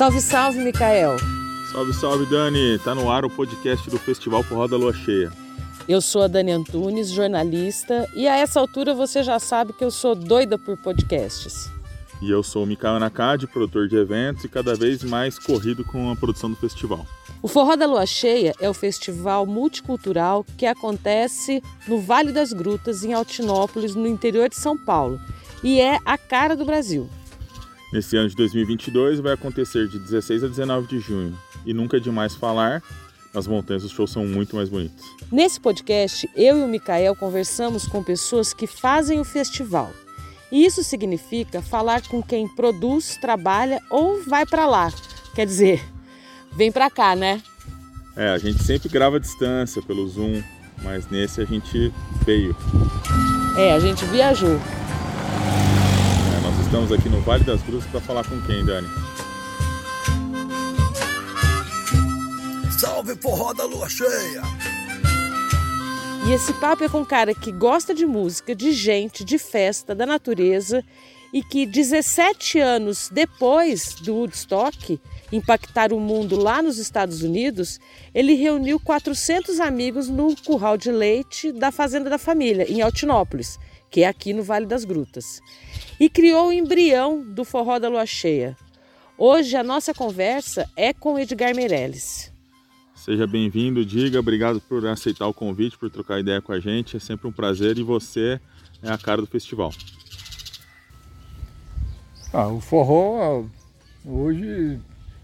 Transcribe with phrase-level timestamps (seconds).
[0.00, 1.18] Salve, salve, Micael.
[1.70, 2.78] Salve, salve, Dani.
[2.78, 5.30] Tá no ar o podcast do Festival Forró da Lua Cheia.
[5.86, 9.90] Eu sou a Dani Antunes, jornalista, e a essa altura você já sabe que eu
[9.90, 11.70] sou doida por podcasts.
[12.22, 16.10] E eu sou o Mikael Nakad, produtor de eventos e cada vez mais corrido com
[16.10, 17.04] a produção do festival.
[17.42, 23.04] O Forró da Lua Cheia é o festival multicultural que acontece no Vale das Grutas,
[23.04, 25.20] em Altinópolis, no interior de São Paulo,
[25.62, 27.06] e é a cara do Brasil.
[27.92, 31.36] Nesse ano de 2022 vai acontecer de 16 a 19 de junho.
[31.66, 32.82] E nunca é demais falar,
[33.34, 35.04] nas montanhas os shows são muito mais bonitos.
[35.30, 39.90] Nesse podcast, eu e o Mikael conversamos com pessoas que fazem o festival.
[40.52, 44.92] E isso significa falar com quem produz, trabalha ou vai para lá.
[45.34, 45.82] Quer dizer,
[46.52, 47.42] vem para cá, né?
[48.16, 50.42] É, a gente sempre grava à distância pelo Zoom,
[50.82, 51.92] mas nesse a gente
[52.24, 52.56] veio.
[53.56, 54.60] É, a gente viajou.
[56.70, 58.86] Estamos aqui no Vale das Cruzes para falar com quem, Dani?
[62.78, 64.40] Salve forró da lua cheia!
[66.28, 69.96] E esse papo é com um cara que gosta de música, de gente, de festa,
[69.96, 70.84] da natureza
[71.32, 75.00] e que 17 anos depois do Woodstock
[75.32, 77.80] impactar o mundo lá nos Estados Unidos,
[78.14, 83.58] ele reuniu 400 amigos no curral de leite da Fazenda da Família, em Altinópolis,
[83.90, 85.40] que é aqui no Vale das Grutas,
[85.98, 88.56] e criou o embrião do Forró da Lua Cheia.
[89.18, 92.32] Hoje a nossa conversa é com Edgar Meirelles.
[92.94, 97.00] Seja bem-vindo, diga, obrigado por aceitar o convite, por trocar ideia com a gente, é
[97.00, 98.40] sempre um prazer e você
[98.82, 99.72] é a cara do festival.
[102.32, 103.44] Ah, o forró,
[104.04, 104.78] hoje,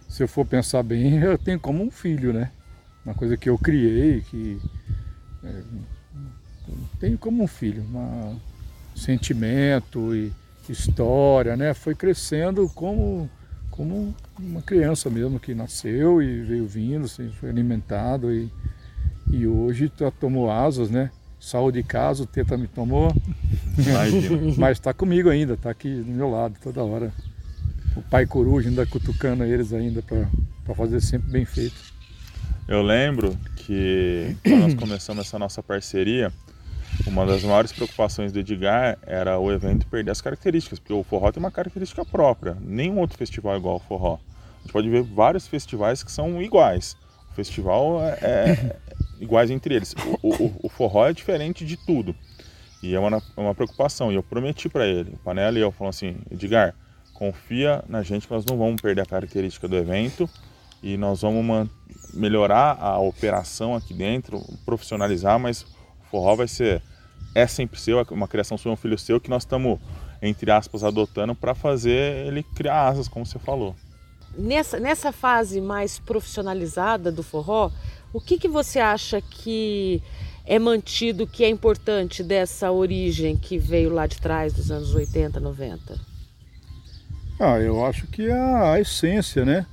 [0.08, 2.50] se eu for pensar bem, eu tenho como um filho, né?
[3.04, 4.58] Uma coisa que eu criei, que
[5.44, 5.62] é,
[6.98, 8.36] tenho como um filho, um
[8.96, 10.32] sentimento e
[10.68, 11.74] história, né?
[11.74, 13.30] Foi crescendo como,
[13.70, 18.50] como uma criança mesmo que nasceu e veio vindo, assim, foi alimentado e,
[19.30, 21.10] e hoje tá, tomou asas, né?
[21.38, 23.14] Saúde de casa, o Teta me tomou.
[24.56, 27.12] Mas está comigo ainda, está aqui do meu lado toda hora.
[27.94, 31.76] O pai coruja ainda cutucando eles ainda para fazer sempre bem feito.
[32.66, 36.32] Eu lembro que quando nós começamos essa nossa parceria,
[37.06, 41.30] uma das maiores preocupações do Edgar era o evento perder as características, porque o forró
[41.32, 42.56] tem uma característica própria.
[42.60, 44.14] Nenhum outro festival é igual ao forró.
[44.14, 46.96] A gente pode ver vários festivais que são iguais.
[47.32, 48.76] O festival é, é
[49.20, 49.94] iguais entre eles.
[50.22, 52.14] O, o, o, forró é diferente de tudo.
[52.82, 54.10] E é uma, é uma preocupação.
[54.10, 56.74] E eu prometi para ele, o Panela e eu, falando assim, Edgar,
[57.14, 60.28] confia na gente que nós não vamos perder a característica do evento
[60.82, 61.68] e nós vamos
[62.12, 65.64] melhorar a operação aqui dentro, profissionalizar, mas
[66.16, 66.82] forró vai ser,
[67.34, 69.78] é sempre seu, é uma criação sua, um filho seu, que nós estamos,
[70.22, 73.76] entre aspas, adotando para fazer ele criar asas, como você falou.
[74.36, 77.70] Nessa, nessa fase mais profissionalizada do forró,
[78.14, 80.02] o que, que você acha que
[80.46, 85.38] é mantido, que é importante dessa origem que veio lá de trás, dos anos 80,
[85.38, 86.00] 90?
[87.38, 89.66] Ah, eu acho que é a essência, né?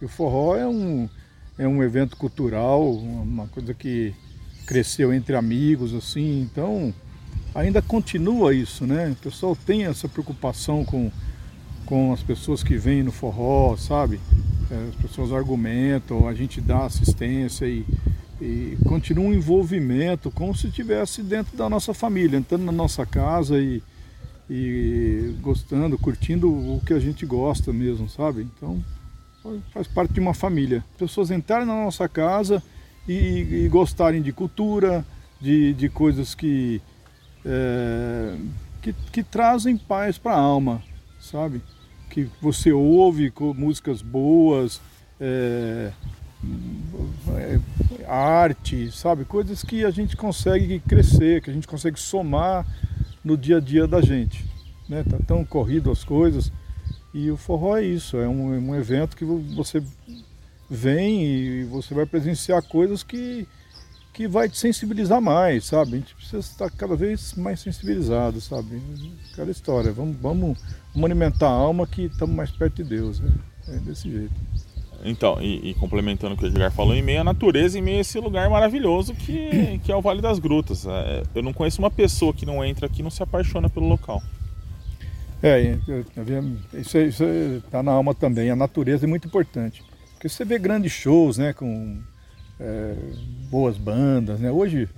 [0.00, 1.08] O forró é um,
[1.58, 4.14] é um evento cultural, uma coisa que
[4.68, 6.92] cresceu entre amigos, assim, então
[7.54, 9.08] ainda continua isso, né?
[9.12, 11.10] O pessoal tem essa preocupação com,
[11.86, 14.20] com as pessoas que vêm no forró, sabe?
[14.70, 17.82] É, as pessoas argumentam, a gente dá assistência e,
[18.42, 23.58] e continua um envolvimento como se estivesse dentro da nossa família, entrando na nossa casa
[23.58, 23.82] e,
[24.50, 28.42] e gostando, curtindo o que a gente gosta mesmo, sabe?
[28.42, 28.84] Então
[29.72, 30.84] faz parte de uma família.
[30.98, 32.62] Pessoas entrarem na nossa casa
[33.08, 35.04] e, e gostarem de cultura,
[35.40, 36.80] de, de coisas que,
[37.44, 38.36] é,
[38.82, 40.82] que, que trazem paz para a alma,
[41.18, 41.62] sabe?
[42.08, 44.80] que você ouve músicas boas,
[45.20, 45.92] é,
[47.36, 47.60] é,
[48.06, 49.24] arte, sabe?
[49.24, 52.66] Coisas que a gente consegue crescer, que a gente consegue somar
[53.24, 54.44] no dia a dia da gente.
[54.88, 55.04] Né?
[55.08, 56.50] Tá tão corrido as coisas.
[57.12, 59.82] E o forró é isso, é um, é um evento que você
[60.68, 63.46] vem e você vai presenciar coisas que
[64.18, 65.92] que vai te sensibilizar mais, sabe?
[65.92, 68.82] A gente precisa estar cada vez mais sensibilizado, sabe?
[69.32, 70.58] Aquela história, vamos, vamos,
[70.92, 73.30] vamos alimentar a alma que estamos mais perto de Deus, né?
[73.68, 74.34] É desse jeito.
[75.04, 77.98] Então, e, e, complementando o que o Edgar falou, em meio à natureza, em meio
[77.98, 80.84] a esse lugar maravilhoso que, que é o Vale das Grutas.
[80.84, 83.86] É, eu não conheço uma pessoa que não entra aqui e não se apaixona pelo
[83.86, 84.20] local.
[85.40, 85.78] É,
[86.74, 87.22] isso, isso
[87.64, 88.50] está na alma também.
[88.50, 89.84] A natureza é muito importante.
[90.18, 92.02] Porque você vê grandes shows, né, com
[92.58, 92.96] é,
[93.48, 94.50] boas bandas, né?
[94.50, 94.88] Hoje,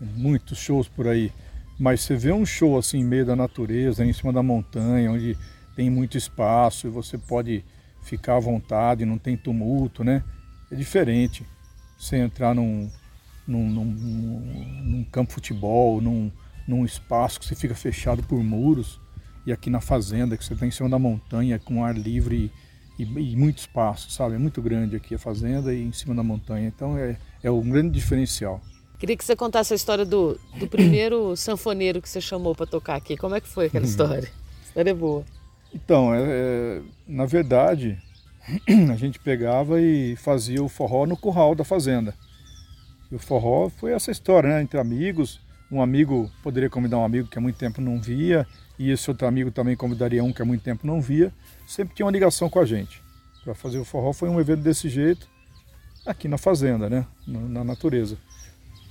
[0.00, 1.30] muitos shows por aí,
[1.78, 5.38] mas você vê um show assim, em meio da natureza, em cima da montanha, onde
[5.76, 7.64] tem muito espaço e você pode
[8.02, 10.24] ficar à vontade, não tem tumulto, né?
[10.72, 11.46] É diferente
[11.96, 12.90] você entrar num,
[13.46, 13.84] num, num,
[14.82, 16.32] num campo de futebol, num,
[16.66, 19.00] num espaço que você fica fechado por muros,
[19.46, 22.50] e aqui na fazenda, que você está em cima da montanha, com ar livre
[22.98, 24.34] e, e, muito espaço, sabe?
[24.34, 26.66] É muito grande aqui a fazenda e em cima da montanha.
[26.66, 28.60] Então é, é um grande diferencial.
[28.98, 32.96] Queria que você contasse a história do, do primeiro sanfoneiro que você chamou para tocar
[32.96, 33.16] aqui.
[33.16, 34.30] Como é que foi aquela história?
[34.62, 35.24] A história é boa.
[35.74, 38.00] Então, é, é, na verdade,
[38.90, 42.14] a gente pegava e fazia o forró no curral da fazenda.
[43.10, 44.62] E o forró foi essa história, né?
[44.62, 48.46] Entre amigos, um amigo poderia convidar um amigo que há muito tempo não via,
[48.78, 51.32] e esse outro amigo também convidaria um que há muito tempo não via.
[51.66, 53.02] Sempre tinha uma ligação com a gente.
[53.42, 55.28] Para fazer o forró foi um evento desse jeito,
[56.06, 57.06] aqui na fazenda, né?
[57.26, 58.16] Na natureza.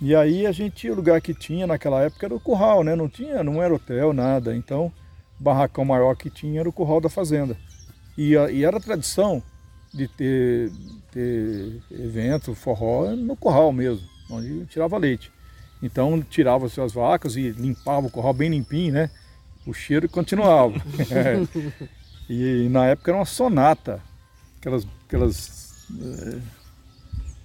[0.02, 2.96] E aí a gente, o lugar que tinha naquela época era o curral, né?
[2.96, 4.56] Não tinha, não era hotel, nada.
[4.56, 4.92] Então
[5.40, 7.58] barracão maior que tinha era o curral da fazenda.
[8.18, 9.42] E, e era tradição
[9.94, 10.72] de ter,
[11.12, 15.32] ter evento, forró, no curral mesmo, onde tirava leite.
[15.82, 19.10] Então tirava as vacas e limpava o curral bem limpinho, né?
[19.66, 20.76] O cheiro continuava.
[22.30, 24.02] E na época era uma sonata,
[24.58, 26.38] aquelas, aquelas é,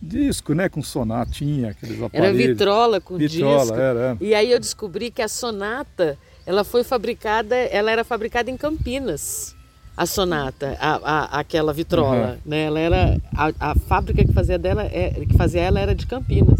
[0.00, 2.40] disco, né, com sonatinha, aqueles aparelhos.
[2.40, 3.76] Era vitrola com vitrola, disco.
[3.76, 6.16] Era, E aí eu descobri que a sonata
[6.46, 9.54] ela foi fabricada, ela era fabricada em Campinas,
[9.94, 12.38] a Sonata, a, a aquela vitrola, uhum.
[12.46, 12.62] né?
[12.64, 16.56] Ela era a, a, fábrica que fazia dela, é, que fazia ela era de Campinas.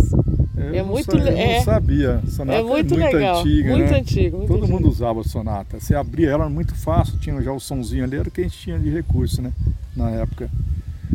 [0.59, 2.23] Eu é muito, sabia, eu é, não sabia.
[2.29, 3.99] Sonata é muito, é muito legal, antiga, muito né?
[3.99, 4.37] antigo.
[4.39, 4.77] Muito Todo antigo.
[4.77, 5.81] mundo usava a Sonata.
[5.81, 8.59] Você abria ela muito fácil, tinha já o sonzinho ali, era o que a gente
[8.59, 9.53] tinha de recurso, né?
[9.97, 10.51] Na época.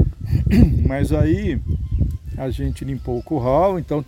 [0.87, 1.59] Mas aí
[2.37, 4.03] a gente limpou o curral, então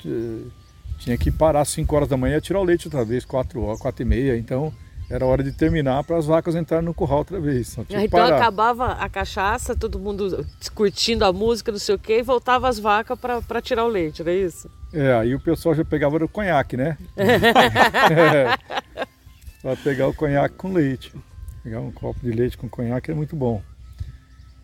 [0.98, 3.62] tinha que parar às 5 horas da manhã e tirar o leite outra vez, 4
[3.62, 4.38] horas, 4 e meia.
[4.38, 4.74] Então
[5.10, 7.78] era hora de terminar para as vacas entrarem no curral outra vez.
[7.90, 12.68] então acabava a cachaça, todo mundo curtindo a música, não sei o quê, e voltava
[12.68, 14.70] as vacas para tirar o leite, era isso?
[14.92, 16.98] É, aí o pessoal já pegava o conhaque, né?
[17.16, 18.58] é,
[19.62, 21.14] para pegar o conhaque com leite.
[21.64, 23.62] Pegar um copo de leite com conhaque é muito bom.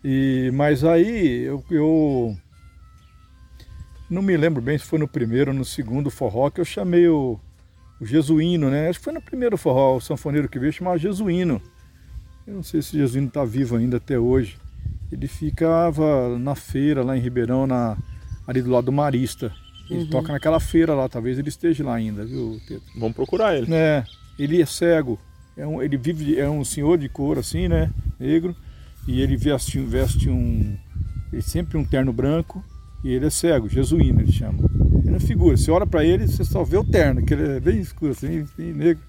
[0.04, 2.36] E, mas aí eu, eu
[4.10, 7.08] não me lembro bem se foi no primeiro ou no segundo forró que eu chamei
[7.08, 7.40] o,
[8.02, 8.90] o Jesuíno, né?
[8.90, 11.62] Acho que foi no primeiro forró, o sanfoneiro que veio chamava Jesuíno.
[12.48, 14.58] Eu não sei se o Jesuíno está vivo ainda até hoje.
[15.12, 17.96] Ele ficava na feira lá em Ribeirão, na,
[18.48, 19.54] ali do lado do Marista.
[19.88, 20.10] Ele uhum.
[20.10, 22.82] toca naquela feira lá, talvez ele esteja lá ainda, viu, Teto?
[22.98, 23.72] Vamos procurar ele.
[23.72, 24.04] É,
[24.40, 25.20] ele é cego.
[25.56, 27.92] É um, ele vive, é um senhor de cor assim, né?
[28.20, 28.56] Negro.
[29.08, 30.76] E ele veste, veste um.
[31.32, 32.64] Ele sempre um terno branco
[33.04, 34.64] e ele é cego, jesuíno ele chama.
[35.22, 37.60] Ele é figura, você olha para ele você só vê o terno, que ele é
[37.60, 39.04] bem escuro, assim, bem negro,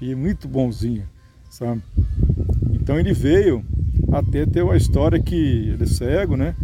[0.00, 1.04] e muito bonzinho,
[1.50, 1.82] sabe?
[2.72, 3.64] Então ele veio
[4.12, 6.54] até ter uma história que ele é cego, né?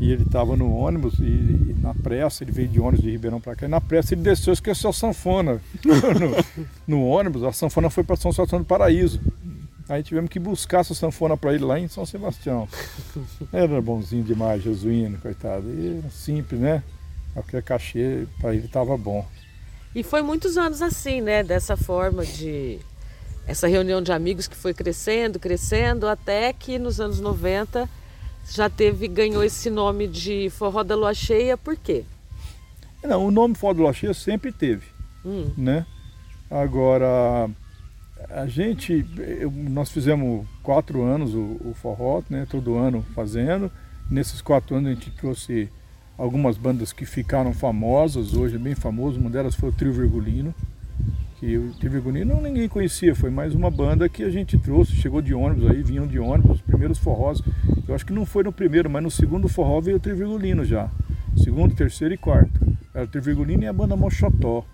[0.00, 3.40] E ele estava no ônibus e, e, na pressa, ele veio de ônibus de Ribeirão
[3.40, 5.60] para cá, e na pressa ele desceu e esqueceu a sanfona
[6.86, 9.20] no, no ônibus, a sanfona foi para São Sebastião do Paraíso.
[9.88, 12.68] Aí tivemos que buscar essa sanfona para ele lá em São Sebastião.
[13.52, 15.66] Era bonzinho demais, jesuíno, coitado.
[15.68, 16.82] E era simples, né?
[17.32, 19.26] Qualquer cachê para ele estava bom.
[19.94, 21.42] E foi muitos anos assim, né?
[21.42, 22.78] Dessa forma de.
[23.46, 27.88] Essa reunião de amigos que foi crescendo, crescendo, até que nos anos 90
[28.48, 32.04] já teve, ganhou esse nome de Forró da Lua Cheia, por quê?
[33.02, 34.86] Não, o nome Forró da Lua Cheia sempre teve,
[35.24, 35.50] hum.
[35.56, 35.84] né?
[36.48, 37.50] Agora,
[38.30, 43.70] a gente, eu, nós fizemos quatro anos o, o forró, né, todo ano fazendo.
[44.10, 45.70] Nesses quatro anos a gente trouxe
[46.16, 50.54] algumas bandas que ficaram famosas, hoje bem famoso, uma delas foi o Trio Virgulino,
[51.38, 55.20] que o Trio Virgulino ninguém conhecia, foi mais uma banda que a gente trouxe, chegou
[55.20, 57.42] de ônibus aí, vinham de ônibus, os primeiros forrós,
[57.88, 60.64] eu acho que não foi no primeiro, mas no segundo forró veio o Trio Virgulino
[60.64, 60.90] já,
[61.36, 62.60] segundo, terceiro e quarto,
[62.94, 64.64] era o Trio Virgulino e a banda Mochotó,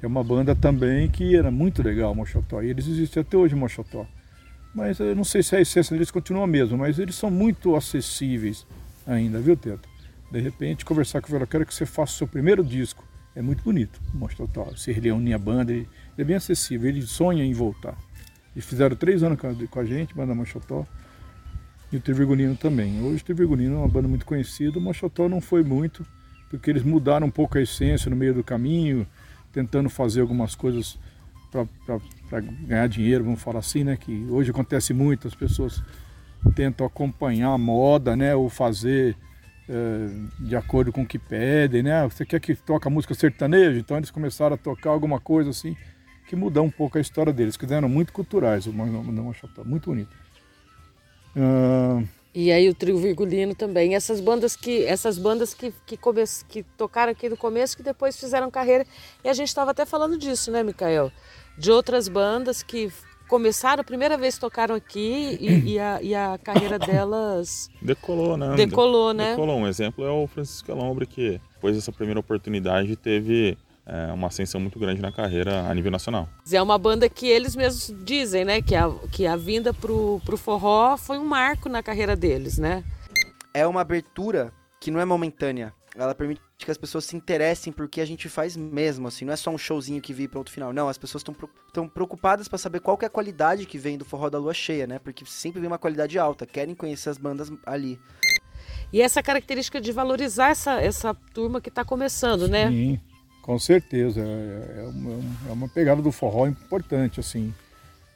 [0.00, 2.62] que é uma banda também que era muito legal, Mochotó.
[2.62, 4.06] E eles existem até hoje, Mochotó.
[4.74, 7.76] Mas eu não sei se a essência deles continua a mesma, mas eles são muito
[7.76, 8.66] acessíveis
[9.06, 9.89] ainda, viu, Teto?
[10.30, 13.04] De repente, conversar com o eu quero que você faça o seu primeiro disco.
[13.34, 14.74] É muito bonito, Mochotó.
[14.76, 17.96] Se reúne a banda, ele, é bem acessível, ele sonha em voltar.
[18.54, 20.86] Eles fizeram três anos com a gente, banda Mochotó.
[21.92, 23.02] E o Trivirgulino também.
[23.02, 26.06] Hoje o Trivirgulino é uma banda muito conhecida, o Mochotó não foi muito,
[26.48, 29.06] porque eles mudaram um pouco a essência no meio do caminho,
[29.52, 30.98] tentando fazer algumas coisas
[31.50, 33.96] para ganhar dinheiro, vamos falar assim, né?
[33.96, 35.82] Que hoje acontece muito, as pessoas
[36.54, 38.34] tentam acompanhar a moda, né?
[38.36, 39.16] Ou fazer
[40.38, 42.02] de acordo com o que pedem, né?
[42.04, 43.78] Você quer que toque música sertaneja?
[43.78, 45.76] Então eles começaram a tocar alguma coisa assim
[46.28, 50.10] que mudou um pouco a história deles, que eram muito culturais, muito bonito.
[51.36, 53.94] Uh, E aí o trio virgulino também.
[53.96, 58.16] Essas bandas que essas bandas que que, come, que tocaram aqui no começo que depois
[58.16, 58.86] fizeram carreira.
[59.24, 61.10] E a gente estava até falando disso, né, Micael?
[61.58, 62.92] De outras bandas que
[63.30, 68.56] começaram, a primeira vez tocaram aqui e, e, a, e a carreira delas decolou, né?
[68.56, 69.30] Decolou, né?
[69.30, 69.56] Decolou.
[69.56, 73.56] Um exemplo é o Francisco Alombre, que depois dessa primeira oportunidade teve
[73.86, 76.28] é, uma ascensão muito grande na carreira a nível nacional.
[76.52, 80.36] É uma banda que eles mesmos dizem, né, que a, que a vinda pro, pro
[80.36, 82.82] forró foi um marco na carreira deles, né?
[83.54, 85.72] É uma abertura que não é momentânea.
[86.00, 89.34] Ela permite que as pessoas se interessem por que a gente faz mesmo, assim, não
[89.34, 90.72] é só um showzinho que vi pronto final.
[90.72, 94.30] Não, as pessoas estão preocupadas para saber qual é a qualidade que vem do forró
[94.30, 94.98] da lua cheia, né?
[94.98, 98.00] Porque sempre vem uma qualidade alta, querem conhecer as bandas ali.
[98.90, 102.68] E essa característica de valorizar essa, essa turma que está começando, né?
[102.70, 102.98] Sim,
[103.42, 104.20] com certeza.
[104.20, 105.12] É, é, uma,
[105.50, 107.52] é uma pegada do forró importante, assim.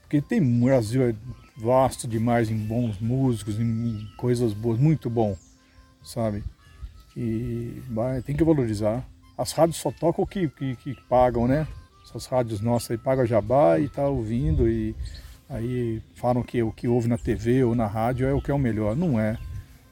[0.00, 1.14] Porque tem o Brasil é
[1.54, 5.36] vasto demais em bons músicos, em coisas boas, muito bom,
[6.02, 6.42] sabe?
[7.16, 9.04] E vai, tem que valorizar.
[9.36, 11.66] As rádios só tocam o que, que, que pagam, né?
[12.04, 14.94] Essas rádios nossas aí pagam jabá e tá ouvindo e
[15.48, 18.54] aí falam que o que ouve na TV ou na rádio é o que é
[18.54, 18.94] o melhor.
[18.94, 19.38] Não é.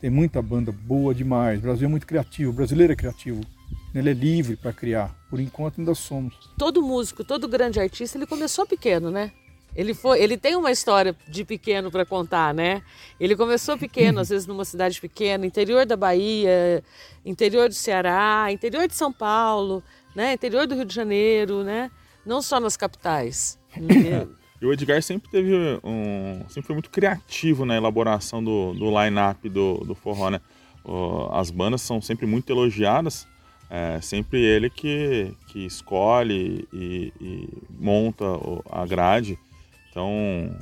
[0.00, 1.58] Tem muita banda boa demais.
[1.58, 3.40] O Brasil é muito criativo, o brasileiro é criativo.
[3.94, 5.14] Ele é livre para criar.
[5.28, 6.34] Por enquanto ainda somos.
[6.58, 9.32] Todo músico, todo grande artista, ele começou pequeno, né?
[9.74, 12.82] Ele foi, ele tem uma história de pequeno para contar, né?
[13.18, 16.82] Ele começou pequeno, às vezes numa cidade pequena, interior da Bahia,
[17.24, 19.82] interior do Ceará, interior de São Paulo,
[20.14, 20.34] né?
[20.34, 21.90] Interior do Rio de Janeiro, né?
[22.24, 23.58] Não só nas capitais.
[24.62, 25.52] E o Edgar sempre teve
[25.82, 26.44] um.
[26.48, 30.40] sempre foi muito criativo na elaboração do, do line-up do, do forró, né?
[31.32, 33.26] as bandas são sempre muito elogiadas.
[33.68, 38.24] É sempre ele que, que escolhe e, e monta
[38.70, 39.38] a grade.
[39.92, 40.10] Então,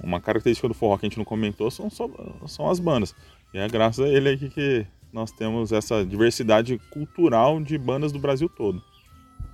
[0.03, 3.15] uma característica do forró que a gente não comentou são, são as bandas.
[3.55, 8.19] E é graças a ele aqui que nós temos essa diversidade cultural de bandas do
[8.19, 8.83] Brasil todo.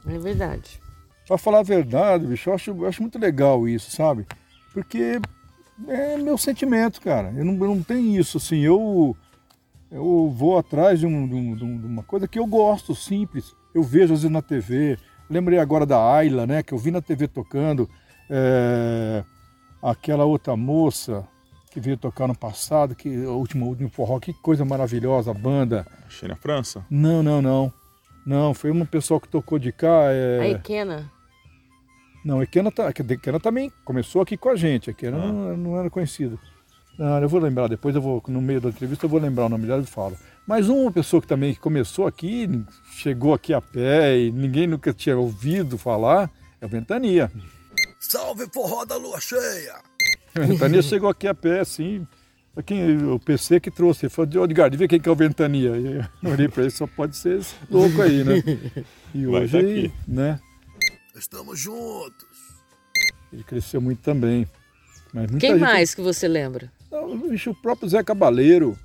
[0.06, 0.80] É verdade.
[1.28, 4.26] Pra falar a verdade, bicho, eu acho, eu acho muito legal isso, sabe?
[4.73, 5.21] Porque
[5.87, 7.30] é meu sentimento, cara.
[7.37, 8.61] Eu não, eu não tenho isso, assim.
[8.61, 9.14] Eu,
[9.90, 13.54] eu vou atrás de, um, de, um, de, uma coisa que eu gosto, simples.
[13.75, 14.97] Eu vejo às vezes na TV.
[15.28, 16.62] Lembrei agora da Ayla, né?
[16.62, 17.90] Que eu vi na TV tocando.
[18.30, 19.23] É,
[19.90, 21.26] aquela outra moça
[21.70, 25.86] que veio tocar no passado, que o último, último forró, que coisa maravilhosa, a banda.
[26.06, 26.84] Achei na França?
[26.90, 27.72] Não, não, não.
[28.26, 30.10] Não, foi uma pessoa que tocou de cá.
[30.10, 30.40] É...
[30.40, 31.10] A Ikena.
[32.24, 34.90] Não, a Ikena, tá, a Ikena também começou aqui com a gente.
[34.90, 35.26] A Ikena ah.
[35.26, 36.36] não, não, era conhecida.
[36.98, 39.48] Não, eu vou lembrar, depois eu vou, no meio da entrevista, eu vou lembrar o
[39.50, 40.16] nome dela e falo.
[40.46, 42.48] Mas uma pessoa que também começou aqui,
[42.90, 47.30] chegou aqui a pé e ninguém nunca tinha ouvido falar, é o Ventania.
[48.00, 49.80] Salve forró da lua cheia!
[50.34, 52.06] A Ventania chegou aqui a pé, assim,
[52.64, 55.76] quem, o PC que trouxe, ele falou, de Edgar, vê quem que é o Ventania.
[55.76, 58.42] E eu olhei para ele, só pode ser esse louco aí, né?
[59.14, 60.40] E tá hoje, né?
[61.14, 62.26] Estamos juntos.
[63.32, 64.46] Ele cresceu muito também.
[65.38, 65.60] Quem gente...
[65.60, 66.70] mais que você lembra?
[66.90, 68.78] O próprio Zé Cabaleiro.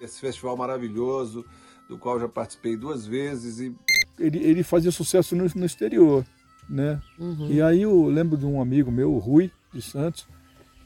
[0.00, 1.44] Esse festival maravilhoso,
[1.88, 3.58] do qual já participei duas vezes.
[3.60, 3.74] E...
[4.18, 6.24] Ele, ele fazia sucesso no, no exterior,
[6.68, 7.00] né?
[7.18, 7.48] Uhum.
[7.50, 10.26] E aí eu lembro de um amigo meu, o Rui de Santos,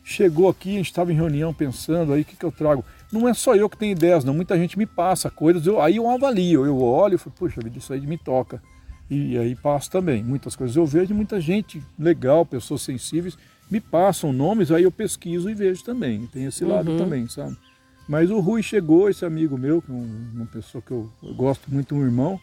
[0.02, 2.84] chegou aqui, a gente estava em reunião pensando aí o que, que eu trago.
[3.10, 4.34] Não é só eu que tenho ideias, não.
[4.34, 7.78] Muita gente me passa coisas, eu, aí eu avalio, eu olho e falo, puxa vida,
[7.78, 8.62] isso aí me toca.
[9.10, 10.22] E aí passo também.
[10.22, 13.36] Muitas coisas eu vejo, muita gente legal, pessoas sensíveis,
[13.70, 16.26] me passam nomes, aí eu pesquiso e vejo também.
[16.26, 16.98] Tem esse lado uhum.
[16.98, 17.56] também, sabe?
[18.08, 21.68] Mas o Rui chegou, esse amigo meu, que é uma pessoa que eu, eu gosto
[21.68, 22.40] muito, um irmão,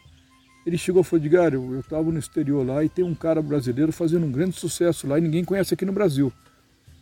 [0.66, 3.92] ele chegou e falou, Edgar, eu estava no exterior lá e tem um cara brasileiro
[3.92, 6.32] fazendo um grande sucesso lá e ninguém conhece aqui no Brasil.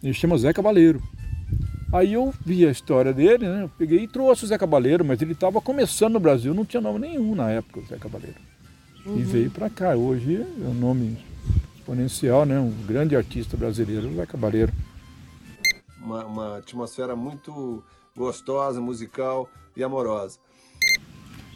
[0.02, 1.00] Ele chama Zé Cabaleiro.
[1.92, 3.62] Aí eu vi a história dele, né?
[3.62, 6.80] Eu peguei e trouxe o Zé Cabaleiro, mas ele estava começando no Brasil, não tinha
[6.80, 8.36] nome nenhum na época, o Zé Cabaleiro.
[9.06, 9.18] Uhum.
[9.18, 9.94] E veio para cá.
[9.94, 11.18] Hoje é um nome
[11.76, 12.58] exponencial, né?
[12.58, 14.72] Um grande artista brasileiro, o Zé Cabaleiro.
[16.02, 17.84] Uma, uma atmosfera muito
[18.16, 20.38] gostosa, musical e amorosa.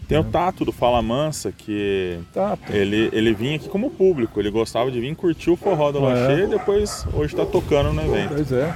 [0.08, 2.72] Tem o Tato do Fala Mansa, que Tato.
[2.72, 6.32] Ele, ele vinha aqui como público, ele gostava de vir curtir o forró da Lua
[6.32, 6.44] é.
[6.44, 8.34] e depois hoje está tocando no evento.
[8.34, 8.72] Pois é,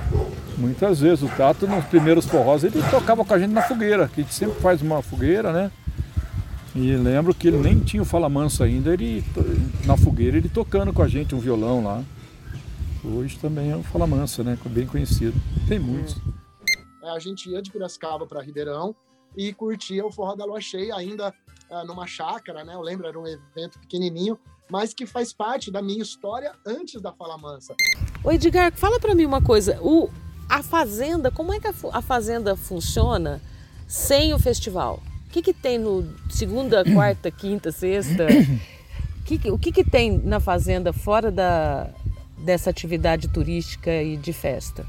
[0.58, 1.22] muitas vezes.
[1.22, 4.34] O Tato nos primeiros forrós ele tocava com a gente na fogueira, que a gente
[4.34, 5.70] sempre faz uma fogueira, né?
[6.74, 9.24] E lembro que ele nem tinha o Fala Mansa ainda, ele
[9.84, 12.02] na fogueira ele tocando com a gente um violão lá.
[13.04, 14.58] Hoje também é o Fala Mansa, né?
[14.66, 15.40] Bem conhecido.
[15.68, 16.16] Tem muitos.
[17.04, 18.94] É, a gente ia de Piracicaba para Ribeirão
[19.36, 21.34] e curtia o Forró da Lua Cheia ainda
[21.70, 22.74] uh, numa chácara, né?
[22.74, 24.38] Eu lembro, era um evento pequenininho,
[24.70, 27.74] mas que faz parte da minha história antes da Fala Mansa.
[28.24, 29.78] Oi, Edgar, fala para mim uma coisa.
[29.82, 30.10] O,
[30.48, 33.40] a Fazenda, como é que a, a Fazenda funciona?
[33.90, 35.02] sem o festival?
[35.26, 38.26] O que, que tem no segunda, quarta, quinta, sexta?
[39.22, 41.88] Que, o que, que tem na fazenda fora da,
[42.36, 44.84] dessa atividade turística e de festa?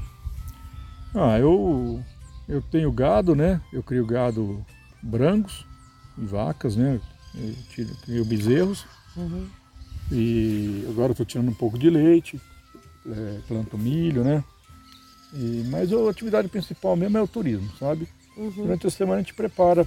[1.14, 2.02] Ah, eu,
[2.48, 3.60] eu tenho gado, né?
[3.72, 4.64] Eu crio gado
[5.02, 5.64] brancos
[6.18, 7.00] e vacas, né?
[7.34, 8.84] Eu tiro- crio bezerros.
[9.16, 9.46] Uhum.
[10.10, 12.40] E agora estou tirando um pouco de leite,
[13.06, 14.44] é, planto milho, né?
[15.32, 18.06] E, mas a atividade principal mesmo é o turismo, sabe?
[18.36, 18.50] Uhum.
[18.50, 19.86] Durante a semana a gente prepara,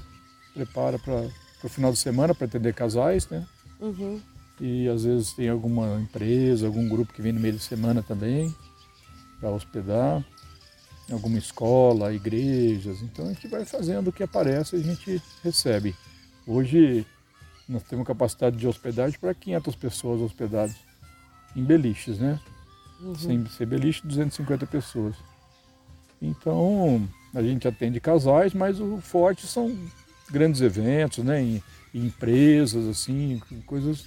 [0.53, 1.27] prepara para
[1.63, 3.45] o final de semana para atender casais, né?
[3.79, 4.19] Uhum.
[4.59, 8.55] E às vezes tem alguma empresa, algum grupo que vem no meio de semana também
[9.39, 10.23] para hospedar,
[11.11, 13.01] alguma escola, igrejas.
[13.01, 15.95] Então a gente vai fazendo o que aparece a gente recebe.
[16.47, 17.05] Hoje
[17.67, 20.75] nós temos capacidade de hospedagem para 500 pessoas hospedadas
[21.55, 22.39] em beliches, né?
[23.17, 25.15] Sem ser beliche, 250 pessoas.
[26.21, 29.77] Então a gente atende casais, mas o forte são
[30.29, 31.41] grandes eventos, né?
[31.41, 34.05] Em, em empresas, assim, coisas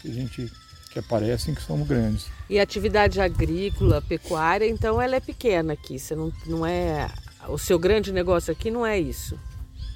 [0.00, 0.50] que a gente
[0.90, 2.26] que aparecem que são grandes.
[2.48, 5.98] E a atividade agrícola, pecuária, então ela é pequena aqui.
[5.98, 7.08] Você não, não é.
[7.48, 9.38] O seu grande negócio aqui não é isso.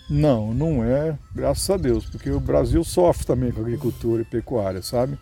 [0.08, 4.82] Não, não é, graças a Deus, porque o Brasil sofre também com agricultura e pecuária,
[4.82, 5.18] sabe?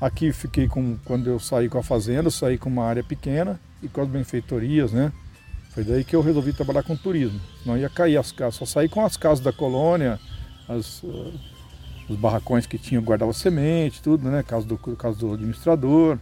[0.00, 3.58] Aqui fiquei com, quando eu saí com a fazenda, eu saí com uma área pequena
[3.82, 5.12] e com as benfeitorias, né?
[5.70, 7.40] Foi daí que eu resolvi trabalhar com turismo.
[7.64, 10.18] Não ia cair as casas, só saí com as casas da colônia,
[10.68, 11.02] as,
[12.08, 14.42] os barracões que tinham guardava semente, tudo, né?
[14.42, 16.18] Casa do, casa do administrador.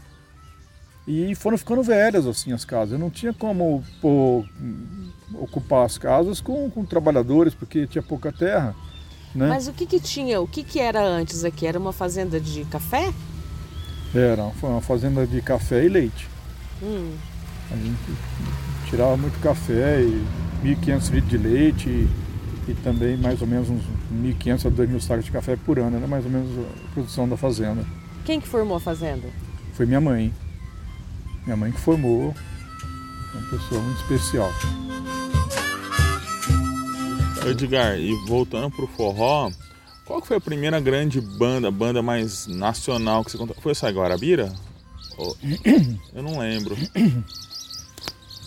[1.07, 2.93] E foram ficando velhas assim as casas.
[2.93, 8.75] Eu não tinha como hum, ocupar as casas com, com trabalhadores, porque tinha pouca terra.
[9.35, 9.49] Né?
[9.49, 10.41] Mas o que, que tinha?
[10.41, 11.67] O que, que era antes aqui?
[11.67, 13.13] Era uma fazenda de café?
[14.15, 16.29] Era foi uma fazenda de café e leite.
[16.83, 17.15] Hum.
[17.71, 17.99] A gente
[18.89, 20.25] tirava muito café e
[20.63, 22.09] 1.500 litros de leite e,
[22.69, 25.97] e também mais ou menos uns 1.500 a 2.000 sacos de café por ano.
[25.97, 27.85] Era mais ou menos a produção da fazenda.
[28.25, 29.29] Quem que formou a fazenda?
[29.75, 30.33] Foi minha mãe.
[31.45, 32.35] Minha mãe que formou.
[33.35, 34.51] Uma pessoa muito especial.
[37.47, 39.51] Edgar, e voltando pro forró,
[40.07, 43.55] qual que foi a primeira grande banda, banda mais nacional que você contou?
[43.61, 44.51] Foi essa Guarabira?
[45.19, 45.37] Ou-
[46.15, 46.75] Eu não lembro.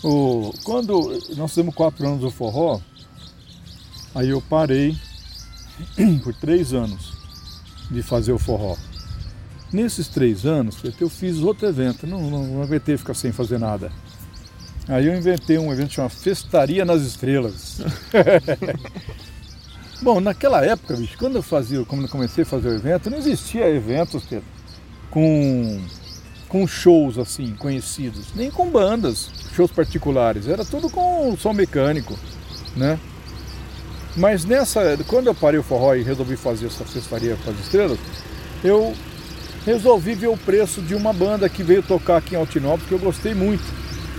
[0.02, 0.98] O, quando
[1.36, 2.80] nós fizemos quatro anos do forró,
[4.14, 4.96] aí eu parei
[6.22, 7.12] por três anos
[7.90, 8.76] de fazer o forró.
[9.72, 13.92] Nesses três anos, eu fiz outro evento, não, não, não aguentei ficar sem fazer nada.
[14.88, 17.82] Aí eu inventei um evento chamado Festaria nas Estrelas.
[20.00, 23.18] Bom, naquela época, bicho, quando eu fazia, quando eu comecei a fazer o evento, não
[23.18, 24.46] existia eventos Pedro,
[25.10, 25.82] com
[26.48, 32.18] com shows assim conhecidos, nem com bandas, shows particulares, era tudo com som mecânico,
[32.74, 32.98] né?
[34.16, 37.98] Mas nessa, quando eu parei o forró e resolvi fazer essa festaria com as estrelas,
[38.64, 38.94] eu
[39.64, 42.98] resolvi ver o preço de uma banda que veio tocar aqui em Altinópolis que eu
[42.98, 43.64] gostei muito,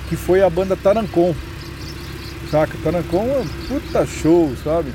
[0.07, 1.35] que foi a banda Tarancon.
[2.49, 2.77] Saca?
[2.83, 4.93] Tarancon é um puta show, sabe?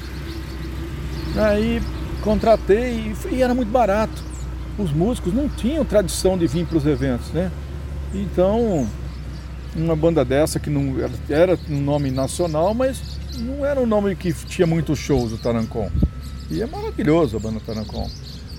[1.37, 1.83] Aí
[2.23, 4.35] contratei e, e era muito barato
[4.79, 7.51] os músicos não tinham tradição de vir para os eventos, né?
[8.13, 8.89] Então,
[9.75, 14.15] uma banda dessa que não era, era um nome nacional, mas não era um nome
[14.17, 15.91] que tinha muitos shows o Tarancon.
[16.51, 18.09] E é maravilhoso a banda Tarancon.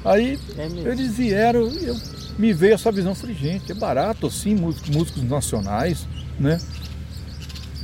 [0.04, 1.96] Aí É eles vieram e eu,
[2.38, 6.06] me veio essa visão, falei, gente, é barato assim, músicos, músicos nacionais,
[6.40, 6.60] né?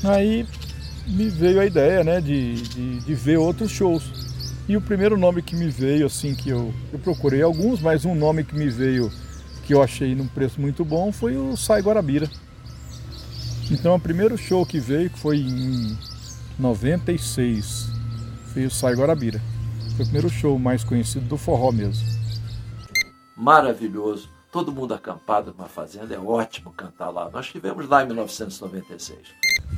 [0.04, 0.45] Aí
[1.08, 4.04] me veio a ideia, né, de, de, de ver outros shows.
[4.67, 8.15] E o primeiro nome que me veio, assim, que eu, eu procurei alguns, mas um
[8.15, 9.12] nome que me veio,
[9.65, 12.30] que eu achei num preço muito bom, foi o Sai Guarabira.
[13.69, 15.97] Então, o primeiro show que veio, que foi em
[16.62, 17.88] 96,
[18.54, 19.41] foi o Sai Guarabira.
[19.95, 22.06] Foi o primeiro show mais conhecido do forró mesmo.
[23.36, 24.30] maravilhoso.
[24.52, 27.30] Todo mundo acampado numa fazenda, é ótimo cantar lá.
[27.32, 29.17] Nós estivemos lá em 1996.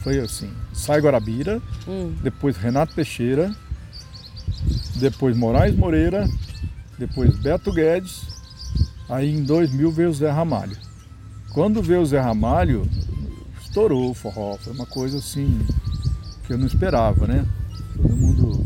[0.02, 2.14] Foi assim, Sai Guarabira, Hum.
[2.24, 3.54] depois Renato Teixeira,
[4.96, 6.28] depois Moraes Moreira,
[6.98, 8.24] depois Beto Guedes,
[9.08, 10.76] aí em 2000 veio o Zé Ramalho.
[11.54, 12.90] Quando veio o Zé Ramalho,
[13.62, 15.60] estourou o forró, foi uma coisa assim
[16.46, 17.46] que eu não esperava, né?
[17.96, 18.66] Todo mundo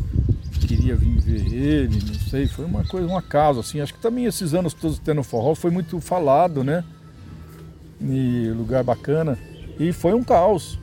[0.68, 3.80] queria vir ver ele, não sei, foi uma coisa, um acaso, assim.
[3.80, 6.84] Acho que também esses anos todos tendo forró foi muito falado, né?
[8.02, 9.38] E lugar bacana.
[9.80, 10.80] E foi um caos.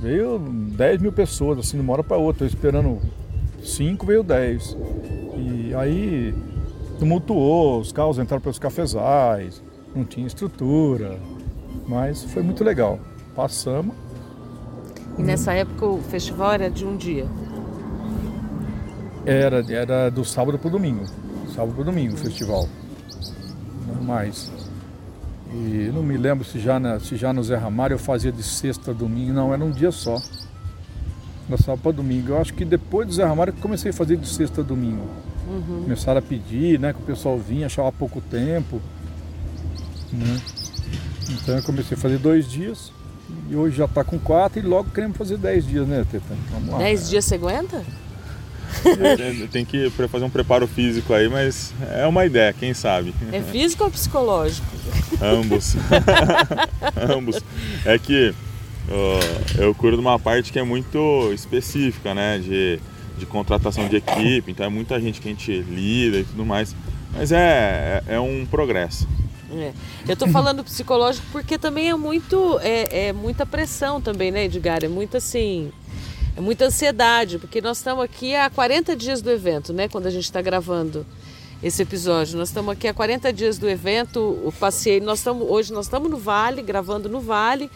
[0.00, 2.44] Veio 10 mil pessoas, assim, de uma hora para outra.
[2.44, 3.00] Eu esperando
[3.62, 4.76] 5, veio 10.
[5.36, 6.34] E aí
[6.98, 9.62] tumultuou, os carros entraram pelos cafezais,
[9.94, 11.18] não tinha estrutura.
[11.86, 12.98] Mas foi muito legal.
[13.34, 13.94] Passamos.
[15.18, 17.26] E nessa época o festival era de um dia.
[19.24, 21.04] Era, era do sábado para o domingo.
[21.54, 22.68] Sábado para domingo o festival.
[23.86, 24.50] Não mais.
[25.52, 28.42] E não me lembro se já, na, se já no Zé Ramalho eu fazia de
[28.42, 29.32] sexta a domingo.
[29.32, 30.20] Não, era um dia só.
[31.48, 32.32] Da sábado para domingo.
[32.32, 35.06] Eu acho que depois do Zé Ramalho que comecei a fazer de sexta a domingo.
[35.48, 35.82] Uhum.
[35.84, 36.92] Começaram a pedir, né?
[36.92, 38.80] Que o pessoal vinha, achava pouco tempo.
[40.12, 40.40] Né?
[41.30, 42.92] Então eu comecei a fazer dois dias.
[43.50, 46.24] E hoje já está com quatro e logo queremos fazer dez dias, né, Teta?
[46.52, 46.78] Vamos lá.
[46.78, 47.82] Dez dias você aguenta?
[49.16, 53.14] Tem- Tem que fazer um preparo físico aí, mas é uma ideia, quem sabe.
[53.32, 54.66] É físico ou psicológico?
[55.22, 55.76] Ambos.
[57.16, 57.40] Ambos.
[57.84, 58.34] É que
[58.90, 62.38] ó, eu curo de uma parte que é muito específica, né?
[62.38, 62.78] De,
[63.18, 66.74] de contratação de equipe, então é muita gente que a gente lida e tudo mais.
[67.14, 69.08] Mas é, é, é um progresso.
[69.52, 69.72] É.
[70.08, 74.84] Eu tô falando psicológico porque também é muito é, é muita pressão também, né, Edgar?
[74.84, 75.70] É muito assim,
[76.36, 80.10] é muita ansiedade, porque nós estamos aqui há 40 dias do evento, né, quando a
[80.10, 81.06] gente está gravando
[81.62, 82.36] esse episódio.
[82.36, 86.10] Nós estamos aqui há 40 dias do evento, o passeio, nós estamos hoje nós estamos
[86.10, 87.70] no Vale, gravando no Vale.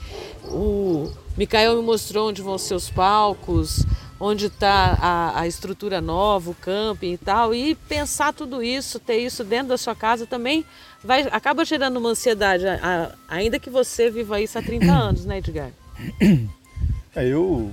[0.45, 3.85] O Mikael me mostrou onde vão ser os palcos,
[4.21, 9.17] onde está a, a estrutura nova, o camping e tal, e pensar tudo isso, ter
[9.19, 10.65] isso dentro da sua casa também
[11.03, 15.25] vai acaba gerando uma ansiedade, a- a- ainda que você viva isso há 30 anos,
[15.25, 15.71] né, Edgar?
[17.17, 17.73] É, eu,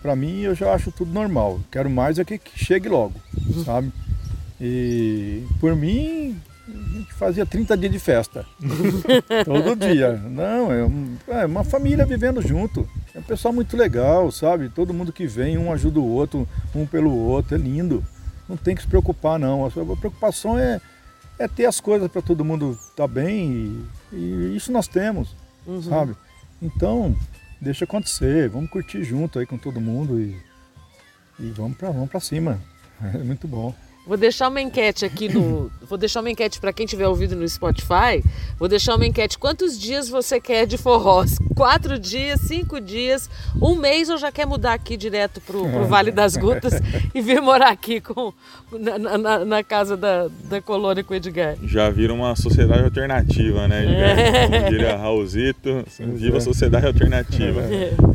[0.00, 1.58] pra mim, eu já acho tudo normal.
[1.68, 3.14] Quero mais é que, que chegue logo,
[3.64, 3.92] sabe?
[4.60, 8.44] E por mim, a gente fazia 30 dias de festa.
[9.44, 10.12] Todo dia.
[10.16, 12.88] Não, é, um- é uma família vivendo junto.
[13.14, 14.68] É um pessoal muito legal, sabe?
[14.68, 17.54] Todo mundo que vem, um ajuda o outro, um pelo outro.
[17.54, 18.04] É lindo.
[18.48, 19.64] Não tem que se preocupar, não.
[19.64, 20.80] A sua preocupação é,
[21.38, 25.34] é ter as coisas para todo mundo estar bem e, e isso nós temos,
[25.88, 26.14] sabe?
[26.60, 27.14] Então,
[27.60, 30.36] deixa acontecer, vamos curtir junto aí com todo mundo e,
[31.38, 32.58] e vamos para vamos pra cima.
[33.00, 33.72] É muito bom.
[34.08, 35.70] Vou deixar uma enquete aqui no.
[35.86, 38.24] Vou deixar uma enquete para quem tiver ouvido no Spotify.
[38.58, 39.38] Vou deixar uma enquete.
[39.38, 41.24] Quantos dias você quer de forró?
[41.54, 43.28] Quatro dias, cinco dias,
[43.60, 46.74] um mês ou já quer mudar aqui direto pro, pro Vale das Gutas
[47.14, 48.32] e vir morar aqui com,
[48.72, 51.56] na, na- na casa da, da colônia com o Edgar?
[51.64, 53.84] Já vira uma sociedade alternativa, né?
[53.84, 54.50] Edgar?
[54.60, 57.60] Como diria Raulzito, viva a sociedade alternativa.